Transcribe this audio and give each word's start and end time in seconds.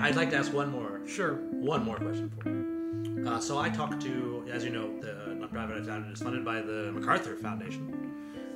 I, 0.00 0.08
I'd 0.08 0.16
like 0.16 0.30
to 0.30 0.36
ask 0.36 0.52
one 0.52 0.70
more 0.70 1.00
Sure. 1.06 1.34
one 1.50 1.84
more 1.84 1.96
question 1.96 2.30
for 2.40 2.48
you. 2.48 3.26
Uh, 3.28 3.38
so 3.38 3.58
I 3.58 3.68
talked 3.68 4.00
to, 4.02 4.46
as 4.50 4.64
you 4.64 4.70
know, 4.70 4.98
the 5.00 5.08
nonprofit 5.38 5.82
I 5.82 5.86
founded 5.86 6.12
is 6.12 6.22
funded 6.22 6.44
by 6.44 6.60
the 6.62 6.90
MacArthur 6.92 7.36
Foundation. 7.36 7.96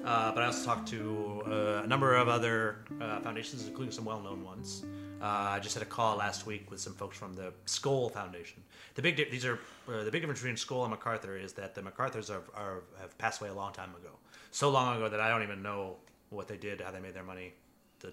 Uh, 0.05 0.33
but 0.33 0.43
I 0.43 0.46
also 0.46 0.65
talked 0.66 0.88
to 0.88 1.43
uh, 1.46 1.83
a 1.84 1.87
number 1.87 2.15
of 2.15 2.29
other 2.29 2.84
uh, 3.01 3.20
foundations, 3.20 3.66
including 3.66 3.93
some 3.93 4.05
well-known 4.05 4.45
ones. 4.45 4.84
Uh, 5.20 5.25
I 5.27 5.61
just 5.61 5.75
had 5.75 5.83
a 5.83 5.87
call 5.87 6.16
last 6.16 6.45
week 6.46 6.70
with 6.70 6.79
some 6.80 6.93
folks 6.93 7.16
from 7.16 7.33
the 7.34 7.55
Skoll 7.66 8.12
Foundation. 8.12 8.62
The 8.97 9.02
big 9.02 9.16
di- 9.16 9.30
these 9.30 9.47
are 9.47 9.59
uh, 9.88 10.05
the 10.05 10.11
big 10.11 10.20
difference 10.20 10.41
between 10.41 10.56
Skoll 10.56 10.83
and 10.83 10.91
MacArthur 10.91 11.37
is 11.38 11.55
that 11.55 11.74
the 11.74 11.80
MacArthur's 11.83 12.29
are, 12.30 12.42
are 12.55 12.83
have 13.01 13.16
passed 13.16 13.41
away 13.41 13.48
a 13.51 13.55
long 13.55 13.73
time 13.73 13.91
ago, 13.91 14.11
so 14.51 14.69
long 14.70 14.97
ago 14.97 15.09
that 15.09 15.20
I 15.20 15.29
don't 15.30 15.42
even 15.42 15.62
know 15.62 15.97
what 16.29 16.48
they 16.48 16.59
did, 16.59 16.83
how 16.83 16.91
they 16.91 17.01
made 17.01 17.15
their 17.15 17.23
money. 17.23 17.55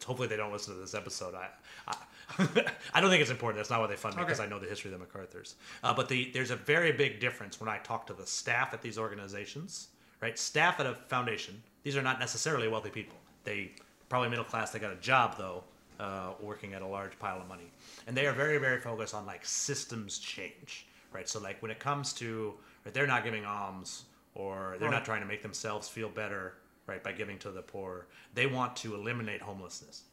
Hopefully 0.03 0.27
they 0.27 0.37
don't 0.37 0.51
listen 0.51 0.73
to 0.73 0.79
this 0.79 0.93
episode. 0.93 1.35
I, 1.35 1.47
I, 1.87 1.95
I 2.93 3.01
don't 3.01 3.09
think 3.09 3.21
it's 3.21 3.31
important. 3.31 3.57
That's 3.57 3.69
not 3.69 3.81
why 3.81 3.87
they 3.87 3.95
fund 3.95 4.15
me 4.15 4.23
because 4.23 4.39
I 4.39 4.47
know 4.47 4.59
the 4.59 4.67
history 4.67 4.91
of 4.91 4.99
the 4.99 5.05
MacArthur's. 5.05 5.55
Uh, 5.83 5.93
but 5.93 6.07
the, 6.07 6.31
there's 6.33 6.51
a 6.51 6.55
very 6.55 6.91
big 6.91 7.19
difference 7.19 7.59
when 7.59 7.69
I 7.69 7.77
talk 7.79 8.07
to 8.07 8.13
the 8.13 8.25
staff 8.25 8.73
at 8.73 8.81
these 8.81 8.97
organizations. 8.97 9.87
Right, 10.21 10.37
staff 10.37 10.79
at 10.79 10.85
a 10.85 10.93
foundation. 11.07 11.61
These 11.83 11.97
are 11.97 12.01
not 12.03 12.19
necessarily 12.19 12.67
wealthy 12.67 12.91
people. 12.91 13.17
They 13.43 13.71
probably 14.07 14.29
middle 14.29 14.45
class. 14.45 14.71
They 14.71 14.77
got 14.77 14.93
a 14.93 14.97
job 14.97 15.35
though, 15.35 15.63
uh, 15.99 16.33
working 16.39 16.73
at 16.73 16.83
a 16.83 16.85
large 16.85 17.17
pile 17.17 17.41
of 17.41 17.47
money, 17.47 17.71
and 18.05 18.15
they 18.15 18.27
are 18.27 18.31
very 18.31 18.59
very 18.59 18.79
focused 18.79 19.15
on 19.15 19.25
like 19.25 19.43
systems 19.43 20.19
change. 20.19 20.85
Right, 21.11 21.27
so 21.27 21.39
like 21.39 21.59
when 21.63 21.71
it 21.71 21.79
comes 21.79 22.13
to 22.13 22.53
right, 22.85 22.93
they're 22.93 23.07
not 23.07 23.23
giving 23.23 23.45
alms 23.45 24.03
or 24.35 24.77
they're 24.79 24.91
not 24.91 25.03
trying 25.05 25.21
to 25.21 25.27
make 25.27 25.41
themselves 25.41 25.89
feel 25.89 26.07
better 26.07 26.53
right 26.87 27.03
by 27.03 27.11
giving 27.11 27.37
to 27.39 27.51
the 27.51 27.61
poor. 27.61 28.07
They 28.33 28.45
want 28.45 28.75
to 28.77 28.95
eliminate 28.95 29.41
homelessness. 29.41 30.03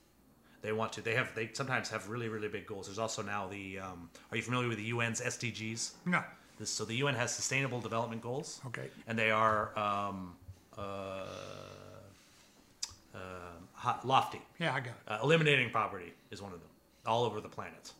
They 0.61 0.73
want 0.73 0.93
to. 0.95 1.03
They 1.03 1.15
have. 1.15 1.35
They 1.35 1.51
sometimes 1.53 1.89
have 1.91 2.09
really, 2.09 2.29
really 2.29 2.49
big 2.49 2.67
goals. 2.67 2.87
There's 2.87 2.99
also 2.99 3.23
now 3.23 3.47
the. 3.47 3.79
Um, 3.79 4.11
are 4.31 4.37
you 4.37 4.43
familiar 4.43 4.69
with 4.69 4.79
the 4.79 4.91
UN's 4.91 5.21
SDGs? 5.21 5.93
No. 6.07 6.23
This, 6.59 6.71
so 6.71 6.85
the 6.85 6.97
UN 6.97 7.15
has 7.15 7.33
Sustainable 7.33 7.81
Development 7.81 8.21
Goals. 8.21 8.61
Okay. 8.67 8.89
And 9.07 9.17
they 9.17 9.31
are 9.31 9.79
um, 9.79 10.35
uh, 10.77 11.23
uh, 13.15 13.95
lofty. 14.05 14.41
Yeah, 14.59 14.75
I 14.75 14.81
got 14.81 14.89
it. 14.89 14.95
Uh, 15.07 15.19
eliminating 15.23 15.71
poverty 15.71 16.13
is 16.31 16.43
one 16.43 16.53
of 16.53 16.59
them, 16.59 16.69
all 17.07 17.25
over 17.25 17.41
the 17.41 17.49
planet. 17.49 17.93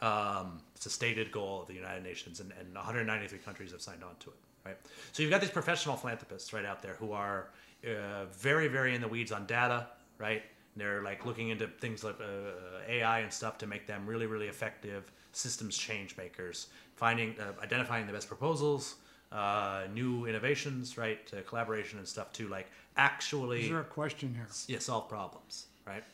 Um, 0.00 0.60
it's 0.74 0.86
a 0.86 0.90
stated 0.90 1.30
goal 1.30 1.60
of 1.60 1.68
the 1.68 1.74
United 1.74 2.02
Nations, 2.02 2.40
and, 2.40 2.52
and 2.58 2.74
193 2.74 3.38
countries 3.40 3.72
have 3.72 3.82
signed 3.82 4.02
on 4.02 4.16
to 4.20 4.30
it. 4.30 4.36
Right. 4.64 4.76
So 5.12 5.22
you've 5.22 5.30
got 5.30 5.40
these 5.40 5.50
professional 5.50 5.96
philanthropists 5.96 6.52
right 6.52 6.64
out 6.64 6.82
there 6.82 6.94
who 6.94 7.12
are 7.12 7.48
uh, 7.84 8.26
very, 8.32 8.68
very 8.68 8.94
in 8.94 9.00
the 9.00 9.08
weeds 9.08 9.32
on 9.32 9.46
data. 9.46 9.88
Right. 10.18 10.42
And 10.74 10.80
they're 10.82 11.02
like 11.02 11.26
looking 11.26 11.48
into 11.48 11.66
things 11.66 12.04
like 12.04 12.16
uh, 12.20 12.88
AI 12.88 13.20
and 13.20 13.32
stuff 13.32 13.58
to 13.58 13.66
make 13.66 13.86
them 13.86 14.06
really, 14.06 14.26
really 14.26 14.48
effective 14.48 15.10
systems 15.32 15.76
change 15.76 16.16
makers. 16.16 16.68
Finding, 16.96 17.34
uh, 17.40 17.52
identifying 17.62 18.06
the 18.06 18.12
best 18.12 18.28
proposals, 18.28 18.96
uh, 19.32 19.84
new 19.94 20.26
innovations, 20.26 20.98
right, 20.98 21.20
uh, 21.32 21.40
collaboration 21.48 21.98
and 21.98 22.06
stuff 22.06 22.32
to 22.32 22.48
like 22.48 22.66
actually 22.96 23.62
Is 23.62 23.68
there 23.68 23.80
a 23.80 23.84
question 23.84 24.34
here? 24.34 24.46
yeah, 24.66 24.78
solve 24.78 25.08
problems, 25.08 25.66
right? 25.86 26.04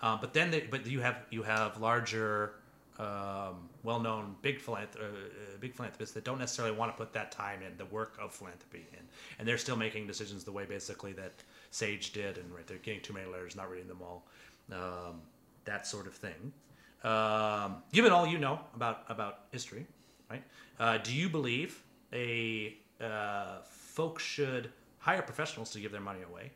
Um, 0.00 0.18
but 0.20 0.32
then, 0.32 0.50
they, 0.50 0.60
but 0.60 0.86
you 0.86 1.00
have 1.00 1.16
you 1.30 1.42
have 1.42 1.78
larger, 1.78 2.54
um, 3.00 3.68
well-known 3.82 4.36
big 4.42 4.60
uh, 4.68 4.72
uh, 4.72 5.06
big 5.58 5.74
philanthropists 5.74 6.14
that 6.14 6.22
don't 6.22 6.38
necessarily 6.38 6.76
want 6.76 6.92
to 6.92 6.96
put 6.98 7.14
that 7.14 7.32
time 7.32 7.62
in 7.62 7.74
the 7.78 7.86
work 7.86 8.18
of 8.20 8.32
philanthropy 8.32 8.86
in, 8.92 8.98
and 9.38 9.48
they're 9.48 9.58
still 9.58 9.76
making 9.76 10.06
decisions 10.06 10.44
the 10.44 10.52
way 10.52 10.66
basically 10.66 11.12
that 11.14 11.32
Sage 11.70 12.12
did, 12.12 12.36
and 12.36 12.54
right, 12.54 12.66
they're 12.66 12.76
getting 12.78 13.00
too 13.00 13.14
many 13.14 13.26
letters, 13.26 13.56
not 13.56 13.70
reading 13.70 13.88
them 13.88 14.00
all, 14.02 14.26
um, 14.72 15.20
that 15.64 15.86
sort 15.86 16.06
of 16.06 16.14
thing. 16.14 16.52
Um, 17.02 17.82
given 17.92 18.12
all 18.12 18.26
you 18.26 18.38
know 18.38 18.60
about 18.74 19.04
about 19.08 19.44
history, 19.50 19.86
right? 20.30 20.42
Uh, 20.78 20.98
do 20.98 21.14
you 21.14 21.30
believe 21.30 21.82
a 22.12 22.76
uh, 23.00 23.62
folks 23.64 24.22
should 24.22 24.70
hire 24.98 25.22
professionals 25.22 25.70
to 25.70 25.80
give 25.80 25.90
their 25.90 26.02
money 26.02 26.20
away, 26.30 26.50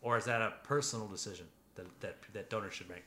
or 0.00 0.16
is 0.16 0.24
that 0.26 0.40
a 0.40 0.52
personal 0.62 1.08
decision 1.08 1.46
that 1.78 2.00
that, 2.00 2.16
that 2.34 2.50
donors 2.50 2.74
should 2.74 2.90
make? 2.90 3.04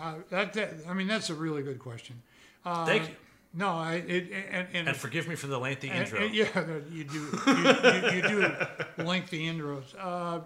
Uh, 0.00 0.14
that, 0.30 0.52
that, 0.54 0.70
I 0.88 0.92
mean, 0.92 1.06
that's 1.06 1.30
a 1.30 1.34
really 1.34 1.62
good 1.62 1.78
question. 1.78 2.20
Uh, 2.64 2.84
Thank 2.84 3.08
you, 3.08 3.14
No, 3.54 3.68
I, 3.68 3.94
it, 4.06 4.30
and, 4.50 4.66
and, 4.72 4.88
and 4.88 4.96
forgive 4.96 5.26
me 5.28 5.34
for 5.36 5.46
the 5.46 5.58
lengthy 5.58 5.88
and- 5.90 6.00
intro. 6.00 6.20
and- 6.24 6.34
yeah, 6.34 6.46
you 6.92 7.04
do. 7.04 7.18
You, 7.46 7.54
you, 7.54 8.10
you 8.16 8.22
do 8.28 9.04
lengthy 9.04 9.46
intros. 9.46 9.94
Uh, 9.98 10.40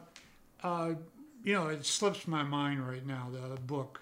uh, 0.63 0.93
you 1.43 1.55
know, 1.55 1.69
it 1.69 1.85
slips 1.87 2.29
my 2.29 2.43
mind 2.43 2.87
right 2.87 3.05
now. 3.07 3.29
The 3.33 3.61
book, 3.61 4.01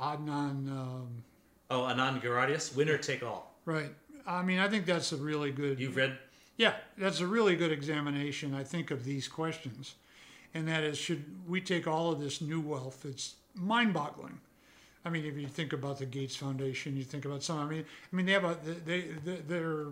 Adnan. 0.00 0.68
Um, 0.70 1.24
Oh, 1.70 1.82
Anand 1.84 2.20
Garadius, 2.22 2.74
winner 2.76 2.98
take 2.98 3.22
all. 3.22 3.54
right. 3.64 3.90
I 4.26 4.42
mean, 4.42 4.58
I 4.60 4.68
think 4.68 4.84
that's 4.86 5.10
a 5.12 5.16
really 5.16 5.50
good. 5.50 5.80
You've 5.80 5.96
read 5.96 6.16
Yeah, 6.56 6.74
that's 6.98 7.20
a 7.20 7.26
really 7.26 7.56
good 7.56 7.72
examination, 7.72 8.54
I 8.54 8.62
think, 8.62 8.90
of 8.92 9.04
these 9.04 9.26
questions. 9.26 9.94
And 10.54 10.68
that 10.68 10.84
is, 10.84 10.98
should 10.98 11.24
we 11.48 11.60
take 11.60 11.86
all 11.86 12.12
of 12.12 12.20
this 12.20 12.40
new 12.40 12.60
wealth? 12.60 13.04
It's 13.04 13.34
mind 13.54 13.94
boggling. 13.94 14.40
I 15.04 15.10
mean, 15.10 15.24
if 15.24 15.36
you 15.36 15.48
think 15.48 15.72
about 15.72 15.98
the 15.98 16.06
Gates 16.06 16.36
Foundation, 16.36 16.96
you 16.96 17.04
think 17.04 17.24
about 17.24 17.42
some, 17.42 17.58
I 17.58 17.66
mean, 17.66 17.84
I 18.12 18.16
mean, 18.16 18.26
they 18.26 18.32
have 18.32 18.44
a, 18.44 18.56
they, 18.84 19.00
they, 19.24 19.36
they're, 19.48 19.86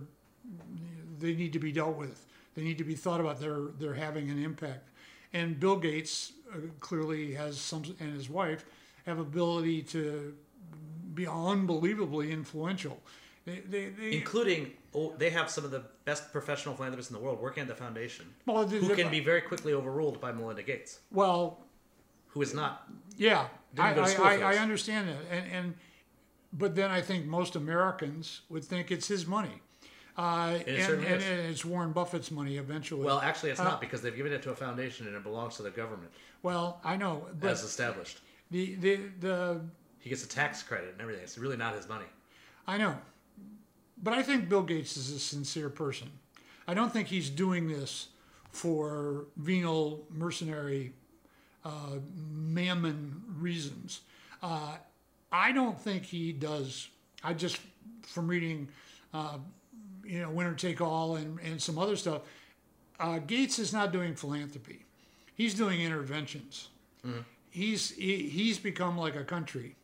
they 1.18 1.34
need 1.34 1.52
to 1.54 1.58
be 1.58 1.72
dealt 1.72 1.96
with. 1.96 2.26
They 2.54 2.62
need 2.62 2.78
to 2.78 2.84
be 2.84 2.94
thought 2.94 3.20
about. 3.20 3.40
They're, 3.40 3.68
they're 3.78 3.94
having 3.94 4.30
an 4.30 4.42
impact. 4.42 4.88
And 5.32 5.58
Bill 5.58 5.76
Gates 5.76 6.32
uh, 6.52 6.58
clearly 6.80 7.34
has 7.34 7.58
some, 7.58 7.84
and 8.00 8.14
his 8.14 8.28
wife 8.28 8.64
have 9.06 9.18
ability 9.18 9.82
to 9.82 10.34
be 11.14 11.26
unbelievably 11.26 12.30
influential. 12.30 13.00
They, 13.50 13.60
they, 13.60 13.88
they, 13.90 14.16
including 14.16 14.72
oh, 14.94 15.14
they 15.18 15.30
have 15.30 15.50
some 15.50 15.64
of 15.64 15.70
the 15.70 15.84
best 16.04 16.32
professional 16.32 16.74
philanthropists 16.74 17.10
in 17.10 17.16
the 17.16 17.22
world 17.22 17.40
working 17.40 17.62
at 17.62 17.68
the 17.68 17.74
foundation, 17.74 18.26
well, 18.46 18.66
who 18.66 18.94
can 18.94 19.10
be 19.10 19.20
very 19.20 19.40
quickly 19.40 19.72
overruled 19.72 20.20
by 20.20 20.32
Melinda 20.32 20.62
Gates, 20.62 21.00
well, 21.10 21.64
who 22.28 22.42
is 22.42 22.54
not. 22.54 22.88
Yeah, 23.16 23.46
I, 23.78 23.92
Didn't 23.92 24.06
go 24.06 24.14
to 24.14 24.22
I, 24.22 24.54
I, 24.54 24.56
understand 24.58 25.08
that, 25.08 25.16
and, 25.30 25.52
and 25.52 25.74
but 26.52 26.74
then 26.74 26.90
I 26.90 27.00
think 27.00 27.26
most 27.26 27.56
Americans 27.56 28.42
would 28.48 28.64
think 28.64 28.90
it's 28.90 29.08
his 29.08 29.26
money, 29.26 29.60
uh, 30.16 30.58
and, 30.66 30.78
and, 30.78 31.04
and 31.04 31.22
it's 31.22 31.64
Warren 31.64 31.92
Buffett's 31.92 32.30
money 32.30 32.56
eventually. 32.56 33.04
Well, 33.04 33.20
actually, 33.20 33.50
it's 33.50 33.60
not 33.60 33.80
because 33.80 34.02
they've 34.02 34.16
given 34.16 34.32
it 34.32 34.42
to 34.42 34.50
a 34.50 34.56
foundation 34.56 35.06
and 35.06 35.16
it 35.16 35.22
belongs 35.22 35.56
to 35.56 35.62
the 35.62 35.70
government 35.70 36.10
well, 36.42 36.80
I 36.84 36.96
know, 36.96 37.26
but 37.38 37.50
as 37.50 37.62
established. 37.62 38.20
the, 38.50 38.74
the 38.76 39.00
the 39.20 39.60
He 39.98 40.10
gets 40.10 40.24
a 40.24 40.28
tax 40.28 40.62
credit 40.62 40.92
and 40.92 41.00
everything. 41.00 41.22
It's 41.22 41.38
really 41.38 41.56
not 41.56 41.74
his 41.74 41.88
money. 41.88 42.06
I 42.66 42.78
know, 42.78 42.96
but 44.02 44.12
I 44.12 44.22
think 44.22 44.48
Bill 44.48 44.62
Gates 44.62 44.96
is 44.96 45.10
a 45.10 45.18
sincere 45.18 45.68
person. 45.68 46.08
I 46.66 46.74
don't 46.74 46.92
think 46.92 47.08
he's 47.08 47.30
doing 47.30 47.68
this 47.68 48.08
for 48.52 49.26
venal 49.36 50.06
mercenary 50.10 50.92
uh, 51.64 51.98
mammon 52.32 53.22
reasons. 53.38 54.00
Uh, 54.42 54.76
I 55.30 55.52
don't 55.52 55.78
think 55.78 56.04
he 56.04 56.32
does. 56.32 56.88
I 57.22 57.34
just 57.34 57.60
from 58.02 58.28
reading, 58.28 58.68
uh, 59.12 59.38
you 60.04 60.20
know, 60.20 60.30
Winner 60.30 60.54
Take 60.54 60.80
All 60.80 61.16
and, 61.16 61.38
and 61.40 61.60
some 61.60 61.78
other 61.78 61.96
stuff. 61.96 62.22
Uh, 62.98 63.18
Gates 63.18 63.58
is 63.58 63.72
not 63.72 63.92
doing 63.92 64.14
philanthropy. 64.14 64.84
He's 65.34 65.54
doing 65.54 65.80
interventions. 65.80 66.68
He's 67.50 67.90
he, 67.90 68.28
he's 68.28 68.58
become 68.58 68.96
like 68.98 69.16
a 69.16 69.24
country, 69.24 69.74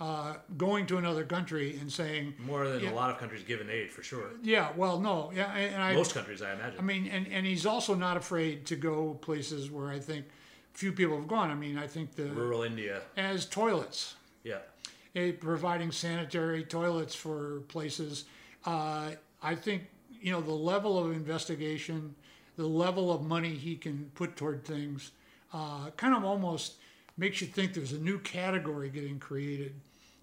uh, 0.00 0.34
going 0.56 0.86
to 0.86 0.96
another 0.96 1.24
country 1.24 1.76
and 1.80 1.92
saying, 1.92 2.34
More 2.38 2.68
than 2.68 2.82
Yeah. 2.82 2.92
a 2.92 2.94
lot 2.94 3.10
of 3.10 3.18
countries 3.18 3.42
given 3.42 3.68
aid, 3.68 3.90
for 3.90 4.02
sure. 4.02 4.30
yeah, 4.42 4.70
well, 4.76 5.00
no, 5.00 5.32
yeah, 5.34 5.52
and, 5.52 5.82
I, 5.82 5.94
Most 5.94 6.14
countries, 6.14 6.40
I 6.40 6.52
imagine. 6.52 6.78
I 6.78 6.82
mean, 6.82 7.06
and, 7.08 7.26
and 7.28 7.44
he's 7.44 7.66
also 7.66 7.94
not 7.94 8.16
afraid 8.16 8.64
to 8.66 8.76
go 8.76 9.14
places 9.14 9.70
where 9.70 9.88
I 9.90 9.98
think 9.98 10.26
few 10.72 10.92
people 10.92 11.16
have 11.16 11.26
gone. 11.26 11.50
I 11.50 11.54
mean, 11.54 11.76
I 11.76 11.88
think 11.88 12.14
the 12.14 12.26
Rural 12.26 12.62
India, 12.62 13.00
as 13.16 13.44
toilets, 13.46 14.14
yeah. 14.44 14.58
providing 15.40 15.90
sanitary 15.90 16.62
toilets 16.62 17.14
for 17.14 17.60
places. 17.66 18.24
Uh, 18.64 19.10
I 19.42 19.54
think 19.56 19.82
you 20.20 20.30
know 20.30 20.40
the 20.40 20.52
level 20.52 20.96
of 20.96 21.10
investigation, 21.12 22.14
the 22.56 22.66
level 22.68 23.12
of 23.12 23.22
money 23.24 23.54
he 23.54 23.74
can 23.74 24.10
put 24.14 24.36
toward 24.36 24.64
things, 24.64 25.10
uh, 25.52 25.90
kind 25.96 26.14
of 26.14 26.24
almost 26.24 26.74
makes 27.18 27.40
you 27.40 27.46
think 27.46 27.74
there's 27.74 27.92
a 27.92 27.98
new 27.98 28.18
category 28.20 28.88
getting 28.88 29.18
created 29.18 29.74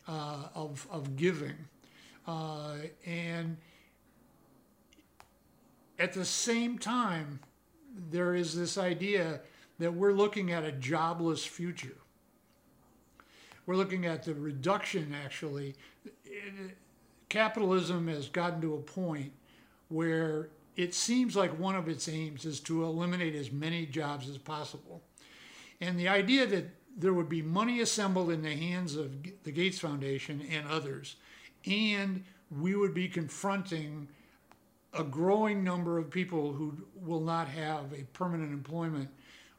uh, 0.08 0.48
of 0.56 0.88
of 0.90 1.16
giving, 1.16 1.56
uh, 2.28 2.76
and 3.06 3.58
at 6.00 6.14
the 6.14 6.26
same 6.26 6.78
time, 6.78 7.40
there 8.12 8.36
is 8.36 8.56
this 8.56 8.78
idea 8.78 9.42
that 9.80 9.94
we're 9.94 10.14
looking 10.14 10.52
at 10.52 10.64
a 10.64 10.72
jobless 10.72 11.46
future. 11.46 11.98
We're 13.66 13.76
looking 13.76 14.06
at 14.06 14.24
the 14.24 14.36
reduction 14.36 15.16
actually. 15.26 15.76
Capitalism 17.30 18.08
has 18.08 18.30
gotten 18.30 18.62
to 18.62 18.76
a 18.76 18.80
point 18.80 19.32
where 19.90 20.50
it 20.76 20.94
seems 20.94 21.36
like 21.36 21.58
one 21.58 21.76
of 21.76 21.88
its 21.88 22.08
aims 22.08 22.46
is 22.46 22.60
to 22.62 22.84
eliminate 22.84 23.36
as 23.36 23.52
many 23.52 23.86
jobs 23.86 24.30
as 24.30 24.38
possible. 24.38 25.02
And 25.82 26.00
the 26.00 26.08
idea 26.08 26.46
that 26.48 26.66
there 26.96 27.14
would 27.14 27.30
be 27.30 27.42
money 27.42 27.82
assembled 27.82 28.32
in 28.32 28.42
the 28.42 28.56
hands 28.56 28.96
of 28.96 29.12
the 29.44 29.52
Gates 29.52 29.80
Foundation 29.80 30.42
and 30.50 30.68
others, 30.68 31.16
and 31.66 32.24
we 32.50 32.76
would 32.76 32.94
be 32.94 33.08
confronting 33.08 34.08
a 34.94 35.04
growing 35.04 35.64
number 35.64 35.98
of 35.98 36.10
people 36.10 36.54
who 36.54 36.74
will 36.96 37.20
not 37.20 37.50
have 37.50 37.92
a 37.94 38.04
permanent 38.14 38.54
employment, 38.54 39.10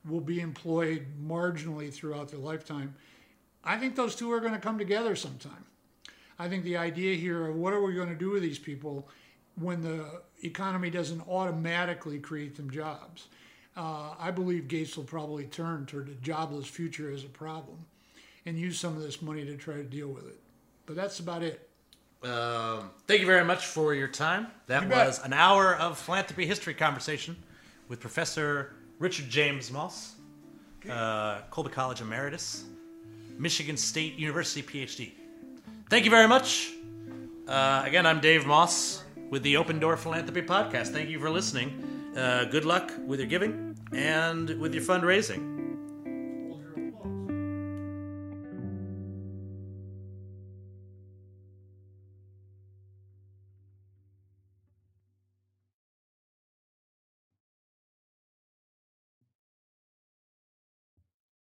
will 0.09 0.21
be 0.21 0.41
employed 0.41 1.07
marginally 1.23 1.93
throughout 1.93 2.31
their 2.31 2.41
lifetime. 2.41 2.95
I 3.63 3.77
think 3.77 3.97
those 3.97 4.15
two 4.15 4.33
are 4.33 4.41
going 4.41 4.55
to 4.55 4.59
come 4.59 4.79
together 4.79 5.15
sometime. 5.17 5.65
I 6.39 6.49
think 6.49 6.65
the 6.65 6.77
idea 6.77 7.17
here 7.17 7.49
of 7.49 7.57
what 7.57 7.73
are 7.73 7.83
we 7.83 7.95
going 7.95 8.09
to 8.09 8.15
do 8.15 8.31
with 8.31 8.43
these 8.43 8.59
people 8.59 9.09
when 9.59 9.83
the 9.83 10.23
economy 10.43 10.91
doesn't 10.91 11.27
automatically 11.29 12.19
create 12.19 12.57
them 12.57 12.71
jobs. 12.71 13.27
Uh, 13.77 14.15
I 14.19 14.31
believe 14.31 14.69
Gates 14.69 14.97
will 14.97 15.05
probably 15.05 15.45
turn 15.45 15.85
toward 15.87 16.09
a 16.09 16.15
jobless 16.15 16.67
future 16.67 17.11
as 17.11 17.25
a 17.25 17.29
problem 17.29 17.85
and 18.47 18.59
use 18.59 18.79
some 18.79 18.97
of 18.97 19.03
this 19.03 19.21
money 19.21 19.45
to 19.45 19.57
try 19.57 19.75
to 19.75 19.83
deal 19.85 20.09
with 20.09 20.27
it. 20.27 20.41
But 20.87 20.97
that's 20.97 21.19
about 21.19 21.43
it. 21.43 21.69
Um, 22.23 22.91
thank 23.07 23.21
you 23.21 23.27
very 23.27 23.45
much 23.45 23.67
for 23.67 23.93
your 23.95 24.09
time. 24.09 24.47
That 24.67 24.83
You 24.83 24.89
bet. 24.89 25.07
was 25.07 25.23
an 25.23 25.33
hour 25.35 25.77
of 25.77 25.99
philanthropy 25.99 26.47
history 26.47 26.73
conversation 26.73 27.37
with 27.89 28.01
Professor 28.01 28.75
Richard 28.99 29.29
James 29.29 29.71
Moss, 29.71 30.15
uh, 30.91 31.41
Colby 31.51 31.71
College 31.71 32.01
Emeritus, 32.01 32.65
Michigan 33.39 33.77
State 33.77 34.15
University 34.15 34.63
PhD. 34.63 35.13
Thank 35.91 36.05
you 36.05 36.11
very 36.11 36.27
much. 36.27 36.73
Uh, 37.47 37.83
again, 37.85 38.07
I'm 38.07 38.21
Dave 38.21 38.47
Moss 38.47 39.05
with 39.29 39.43
the 39.43 39.57
Open 39.59 39.79
Door 39.79 39.99
Philanthropy 39.99 40.43
Podcast. 40.43 40.89
Thank 40.89 41.11
you 41.11 41.21
for 41.21 41.29
listening. 41.31 42.13
Uh, 42.17 42.45
good 42.47 42.65
luck 42.65 42.93
with 43.05 43.21
your 43.21 43.29
giving 43.29 43.66
and 43.93 44.61
with 44.61 44.75
your 44.75 44.83
fundraising. 44.83 45.56